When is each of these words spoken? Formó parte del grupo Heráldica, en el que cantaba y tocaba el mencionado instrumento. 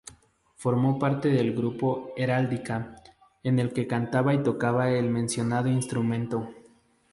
Formó 0.55 0.97
parte 0.97 1.29
del 1.29 1.55
grupo 1.55 2.09
Heráldica, 2.17 2.95
en 3.43 3.59
el 3.59 3.71
que 3.71 3.85
cantaba 3.85 4.33
y 4.33 4.41
tocaba 4.41 4.89
el 4.89 5.07
mencionado 5.11 5.67
instrumento. 5.67 6.51